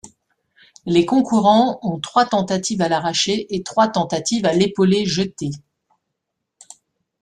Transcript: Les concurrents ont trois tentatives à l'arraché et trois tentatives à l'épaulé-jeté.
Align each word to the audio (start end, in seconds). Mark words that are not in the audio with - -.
Les 0.87 1.05
concurrents 1.05 1.77
ont 1.83 1.99
trois 1.99 2.25
tentatives 2.25 2.81
à 2.81 2.89
l'arraché 2.89 3.45
et 3.55 3.61
trois 3.61 3.87
tentatives 3.87 4.47
à 4.47 4.51
l'épaulé-jeté. 4.53 5.51